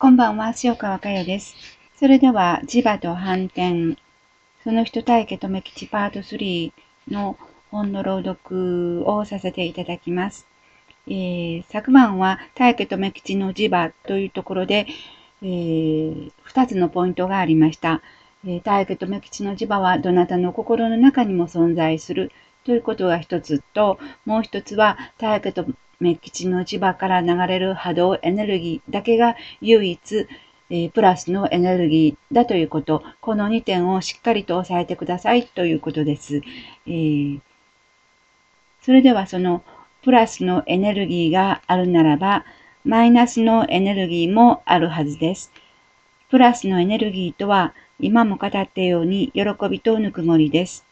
[0.00, 1.56] こんばんは、塩川佳代です。
[1.96, 3.96] それでは、磁場と反転、
[4.62, 6.72] その人体家とめ吉パート3
[7.08, 7.36] の
[7.72, 10.46] 本の朗読をさせていただきます。
[11.08, 14.86] えー、昨晩は大家とめ吉の磁場というところで、
[15.42, 18.00] えー、2つのポイントがありました。
[18.46, 22.30] えー、大家とめ吉の磁場はどなたの心の中にも存在する
[22.62, 25.66] ということが一つと、もう一つは大家と
[26.00, 30.28] メッキ地の磁場から流れる波動エネルギーだけが唯一、
[30.70, 36.42] えー、プラスのエネルギーだということ、この2点をしっかりと押さえてくださいということです。
[36.86, 37.40] えー、
[38.80, 39.64] それではその
[40.02, 42.44] プラスのエネルギーがあるならば、
[42.84, 45.52] マイナスのエネルギーもあるはずです。
[46.30, 50.87] プラスのエネルギーとは、今も語ったように喜びとぬくもりです。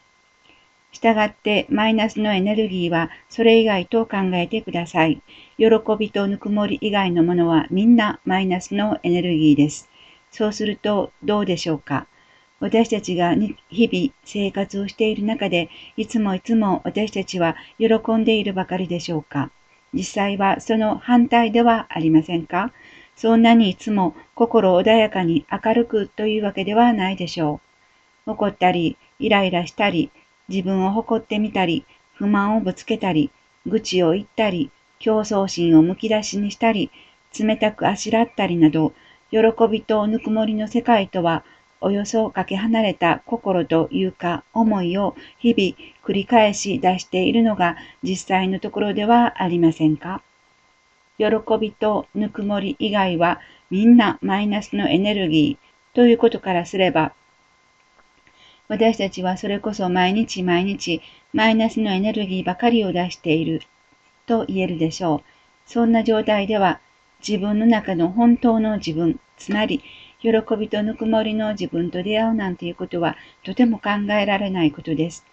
[0.96, 5.22] したがってマイナスのエネルギーはそれ以外と考えてください。
[5.58, 5.66] 喜
[5.98, 9.90] びとぬくもり以外のものはみんなマイナスのエネルギーです。
[10.30, 12.06] そうするとどうでしょうか？
[12.60, 19.50] 私たちが日々生活をしている中でいつもいつも私たちは喜んでいるばかりでしょうか？
[19.92, 22.72] 実際はその反対ではありませんか？
[23.14, 27.60] そんなにいつも心穏やかに明るくというわけではないでしょ
[28.26, 28.30] う。
[28.32, 30.10] 怒ったり、イライラしたり、
[30.48, 33.30] 自分を誇ってみたり、不満をぶつけたり、
[33.66, 36.90] 愚痴を言ったり、競争心をむき出しにしたり、
[37.38, 38.92] 冷たくあしらったりなど、
[39.30, 39.38] 喜
[39.70, 41.44] びとぬくもりの世界とは、
[41.82, 50.22] およそかけ離れた心というか思いを日々繰り返し出しているのが実際のところではありませんか？
[51.18, 51.26] 喜
[51.60, 57.12] びとぬくもり以外はみんなマイナスのエネルギーということからすれば
[58.68, 61.00] 私たちはそれこそ毎日毎日
[61.32, 63.62] マイナスのエネルギーばかりを出している
[64.26, 65.22] と言えるでしょう。
[65.66, 66.80] そんな状態では
[67.26, 69.82] 自分の中の本当の自分、つまり
[70.20, 75.24] 喜びとぬくもりの自分と出会うなんていうことはとても考えられないことです。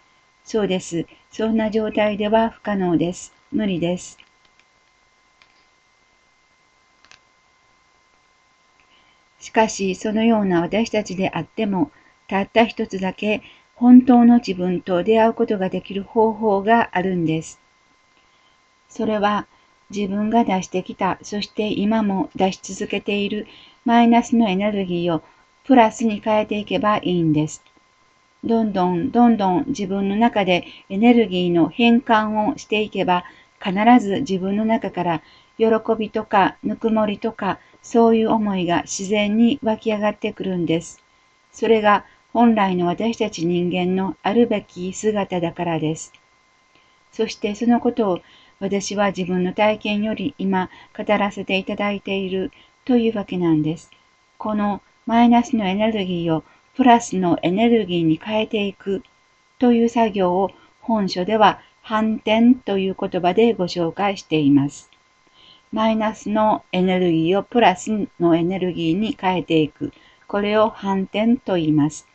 [0.43, 1.07] そうです。
[1.31, 3.33] そんな状態では不可能です。
[3.51, 4.17] 無理です。
[9.39, 11.91] しかし、そのような私たちであっても、
[12.33, 13.43] たった一つだけ
[13.75, 17.59] 本当の自分と出会うことができる方法があるんです。
[18.89, 19.45] それは
[19.91, 23.45] 自分が出してきた、そして今も出し続けている
[23.85, 25.21] マイナスのエネルギーを
[25.63, 27.63] プラスに変えていけばいいんです。
[28.43, 33.25] どんどんどんどん自分の中でエネルギーの変換をしていけば
[33.63, 35.21] 必ず自分の中から
[35.59, 35.67] 喜
[35.99, 41.03] びとかぬくもりとかそういう思いが自然に湧き上がってくるんです。
[41.51, 46.11] それが本来の私たち人間のあるべき姿だからです。
[47.11, 48.19] そしてそのことを
[48.59, 52.51] 私は自分の体験より今語らせていただいている
[52.85, 53.91] というわけなんです。
[54.39, 56.43] このマイナスのエネルギーを
[56.75, 59.03] プラスのエネルギーに変えていく
[59.59, 60.49] という作業を
[60.81, 64.89] 本書では反転という言葉でご紹介しています。
[65.71, 69.93] マイナスのエネルギーをプラスのエネルギーに変えていく。
[70.27, 72.07] これを反転と言います。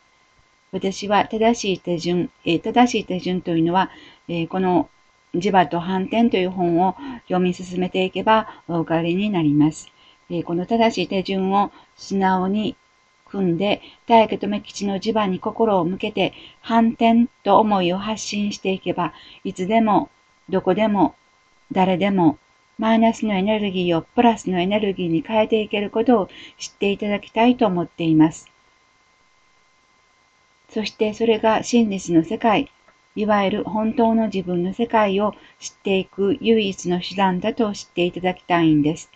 [0.71, 3.89] 私は正しい手順、えー、正しい手順というのは、
[4.27, 4.89] えー、この
[5.35, 6.95] 磁場と反転という本を
[7.27, 9.91] 読み進めていけばお分かりになります。
[10.29, 12.75] えー、この正しい手順を素直に
[13.29, 19.13] 組んで、大家留吉の磁場に心を向けて反転と思いを発信していけば、
[19.43, 20.09] いつでも、
[20.49, 21.15] どこでも、
[21.71, 22.37] 誰でも、
[22.77, 28.49] マイナスのエネルギーをプラスのエネルギーに変えていけることを知っていただきたいと思っています。
[30.69, 32.71] そしてそれが真実の世界、
[33.15, 39.11] いわゆる本当の自分の世界を知っていく唯一の手段だと知っていただきたいんです。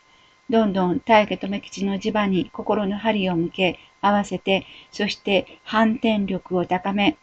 [0.49, 7.17] どんどん大家留吉の磁場に心の針を向け、合わせて、そして反転力を高め、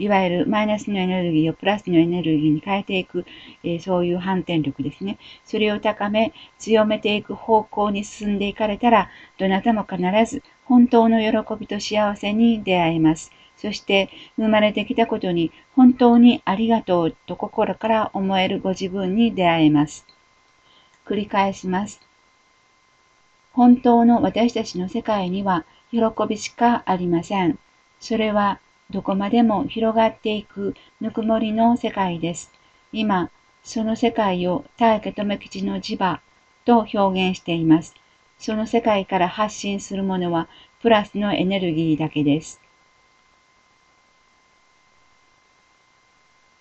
[0.00, 3.26] いわゆるマイナスのエネルギーをプラスのエネルギーに変えていく、
[3.62, 5.18] えー、そういう反転力ですね。
[5.44, 13.30] それを高め、強めていく方向に進んでいかれたら、どなたも必ず本当の喜びと幸せに出会えます。
[13.56, 20.06] そして生まれてきたことに本当にありがとうと心から思えるご自分に出会えます。
[21.04, 22.00] 繰り返します。
[23.52, 27.58] 本当の私たちの世界には喜びしかありません。
[27.98, 28.60] それは
[28.90, 32.50] どこまでも広がっていくぬくもりの世界です。
[32.92, 33.30] 今、
[33.62, 36.20] その世界を大家留吉の磁場
[36.64, 37.94] と表現しています。
[38.36, 40.48] その世界から発信するものは
[40.82, 42.60] プラスのエネルギーだけです。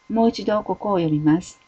[0.08, 1.60] もう一度ここを読みます。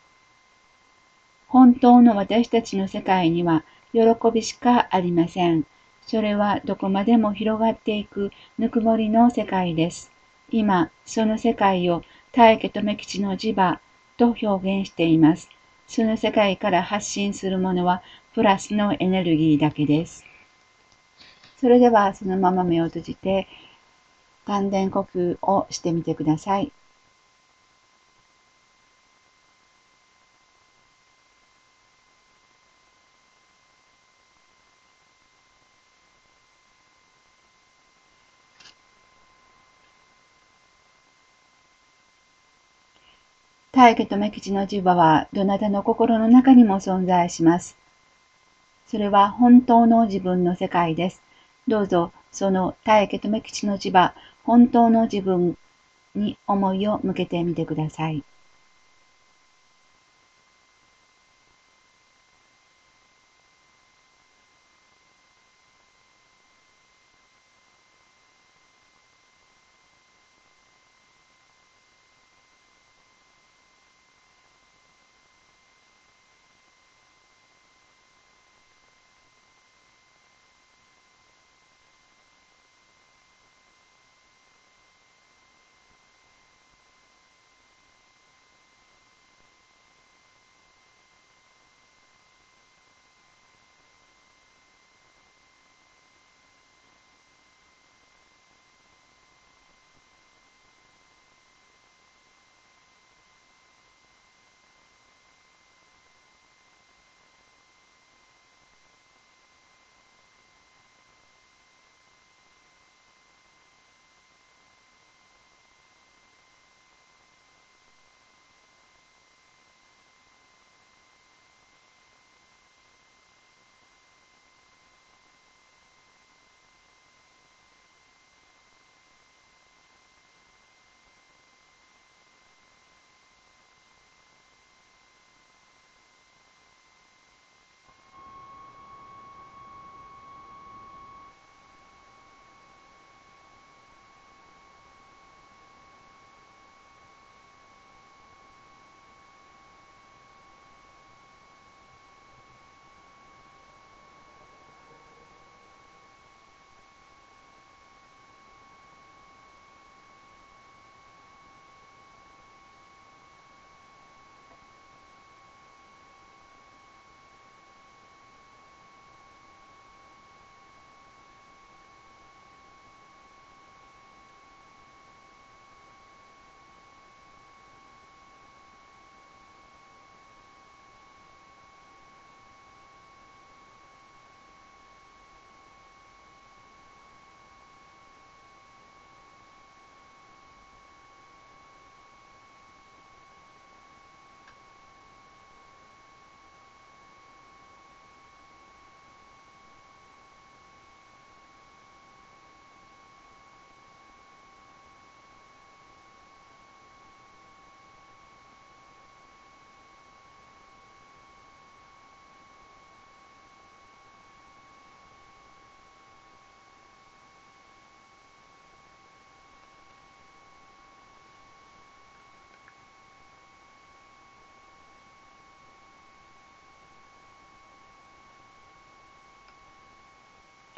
[1.48, 3.64] 本当の私たちの世界には
[3.94, 5.66] 喜びしかありません。
[6.04, 10.11] それはどこまでも広がっていくぬくもりの世界です。
[10.52, 12.04] 今、その世界を
[12.34, 13.80] 大家とめ吉の磁場
[14.18, 15.50] と表現しています。
[15.88, 18.04] その世界から発信するものは
[18.34, 20.26] プラスのエネルギーだけです。
[21.60, 23.48] それではそのまま目を閉じて
[24.46, 26.72] 丹田呼吸をしてみてください。
[43.82, 47.76] 大家と目吉の磁場はどなたの心の中にも存在します。
[48.86, 51.24] それは本当の自分の世界です。
[51.68, 54.14] どうぞその大家と目吉の磁場、
[54.44, 55.58] 本当の自分
[56.14, 58.24] に思いを向けてみてください。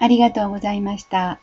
[0.03, 1.39] ありがとうございました。